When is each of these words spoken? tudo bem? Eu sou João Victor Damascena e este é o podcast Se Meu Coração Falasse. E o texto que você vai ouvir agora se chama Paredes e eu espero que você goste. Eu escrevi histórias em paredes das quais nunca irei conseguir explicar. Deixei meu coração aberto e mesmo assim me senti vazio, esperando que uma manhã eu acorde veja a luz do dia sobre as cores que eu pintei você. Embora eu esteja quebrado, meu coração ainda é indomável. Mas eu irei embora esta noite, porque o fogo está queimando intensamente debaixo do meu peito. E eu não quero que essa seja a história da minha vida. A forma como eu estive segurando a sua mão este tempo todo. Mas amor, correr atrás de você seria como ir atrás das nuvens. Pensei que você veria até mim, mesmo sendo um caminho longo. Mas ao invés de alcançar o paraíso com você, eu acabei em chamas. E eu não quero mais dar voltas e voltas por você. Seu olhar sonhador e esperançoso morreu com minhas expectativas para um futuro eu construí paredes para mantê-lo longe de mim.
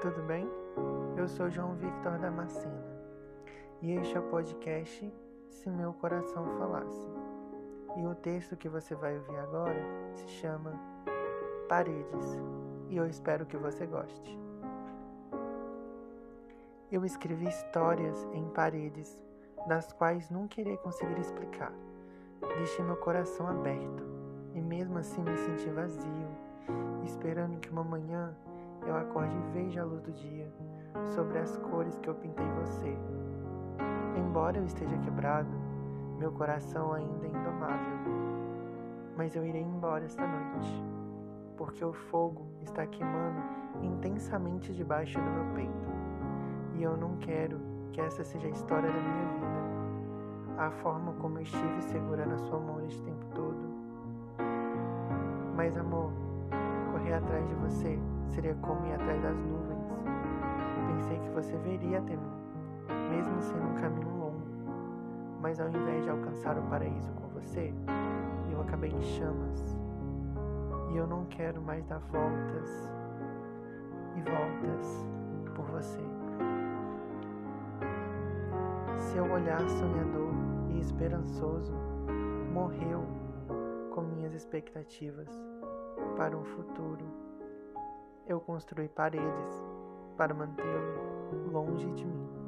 tudo 0.00 0.20
bem? 0.22 0.50
Eu 1.16 1.28
sou 1.28 1.48
João 1.48 1.76
Victor 1.76 2.18
Damascena 2.18 2.84
e 3.80 3.92
este 3.92 4.16
é 4.16 4.18
o 4.18 4.24
podcast 4.24 5.14
Se 5.48 5.70
Meu 5.70 5.92
Coração 5.92 6.44
Falasse. 6.58 7.08
E 7.96 8.04
o 8.04 8.16
texto 8.16 8.56
que 8.56 8.68
você 8.68 8.96
vai 8.96 9.16
ouvir 9.16 9.38
agora 9.38 9.80
se 10.12 10.26
chama 10.26 10.72
Paredes 11.68 12.42
e 12.88 12.96
eu 12.96 13.06
espero 13.06 13.46
que 13.46 13.56
você 13.56 13.86
goste. 13.86 14.36
Eu 16.90 17.04
escrevi 17.04 17.46
histórias 17.46 18.26
em 18.32 18.48
paredes 18.48 19.22
das 19.68 19.92
quais 19.92 20.28
nunca 20.30 20.60
irei 20.60 20.76
conseguir 20.78 21.20
explicar. 21.20 21.72
Deixei 22.58 22.84
meu 22.84 22.96
coração 22.96 23.46
aberto 23.46 24.04
e 24.52 24.60
mesmo 24.60 24.98
assim 24.98 25.22
me 25.22 25.36
senti 25.36 25.70
vazio, 25.70 26.28
esperando 27.04 27.60
que 27.60 27.70
uma 27.70 27.84
manhã 27.84 28.34
eu 28.86 28.96
acorde 28.96 29.34
veja 29.64 29.80
a 29.80 29.84
luz 29.84 30.02
do 30.02 30.12
dia 30.12 30.52
sobre 31.14 31.38
as 31.38 31.56
cores 31.56 31.98
que 31.98 32.08
eu 32.08 32.14
pintei 32.14 32.46
você. 32.50 32.96
Embora 34.16 34.58
eu 34.58 34.64
esteja 34.64 34.96
quebrado, 34.98 35.50
meu 36.18 36.32
coração 36.32 36.92
ainda 36.92 37.26
é 37.26 37.30
indomável. 37.30 37.98
Mas 39.16 39.34
eu 39.34 39.44
irei 39.44 39.62
embora 39.62 40.04
esta 40.04 40.26
noite, 40.26 40.84
porque 41.56 41.84
o 41.84 41.92
fogo 41.92 42.46
está 42.62 42.86
queimando 42.86 43.40
intensamente 43.82 44.74
debaixo 44.74 45.18
do 45.18 45.30
meu 45.30 45.54
peito. 45.54 45.88
E 46.74 46.82
eu 46.82 46.96
não 46.96 47.16
quero 47.16 47.58
que 47.92 48.00
essa 48.00 48.22
seja 48.22 48.46
a 48.46 48.50
história 48.50 48.90
da 48.90 49.00
minha 49.00 49.26
vida. 49.32 50.58
A 50.58 50.70
forma 50.70 51.12
como 51.14 51.38
eu 51.38 51.42
estive 51.42 51.82
segurando 51.82 52.34
a 52.34 52.38
sua 52.38 52.58
mão 52.58 52.84
este 52.84 53.02
tempo 53.02 53.24
todo. 53.34 53.74
Mas 55.56 55.76
amor, 55.76 56.12
correr 56.92 57.14
atrás 57.14 57.48
de 57.48 57.54
você 57.54 57.98
seria 58.30 58.54
como 58.56 58.86
ir 58.86 58.94
atrás 58.94 59.22
das 59.22 59.36
nuvens. 59.36 59.84
Pensei 60.94 61.18
que 61.18 61.28
você 61.30 61.56
veria 61.58 61.98
até 61.98 62.16
mim, 62.16 62.32
mesmo 63.10 63.40
sendo 63.40 63.66
um 63.66 63.74
caminho 63.74 64.08
longo. 64.16 64.42
Mas 65.40 65.60
ao 65.60 65.68
invés 65.68 66.04
de 66.04 66.10
alcançar 66.10 66.56
o 66.56 66.62
paraíso 66.62 67.12
com 67.12 67.28
você, 67.28 67.74
eu 68.50 68.60
acabei 68.60 68.90
em 68.90 69.02
chamas. 69.02 69.76
E 70.90 70.96
eu 70.96 71.06
não 71.06 71.24
quero 71.26 71.60
mais 71.60 71.84
dar 71.86 71.98
voltas 71.98 72.90
e 74.16 74.20
voltas 74.22 75.06
por 75.54 75.66
você. 75.66 76.00
Seu 78.96 79.24
olhar 79.30 79.60
sonhador 79.68 80.32
e 80.70 80.80
esperançoso 80.80 81.74
morreu 82.52 83.04
com 83.92 84.02
minhas 84.02 84.32
expectativas 84.32 85.28
para 86.16 86.36
um 86.36 86.44
futuro 86.44 87.23
eu 88.26 88.40
construí 88.40 88.88
paredes 88.88 89.64
para 90.16 90.32
mantê-lo 90.32 91.50
longe 91.50 91.90
de 91.92 92.04
mim. 92.04 92.43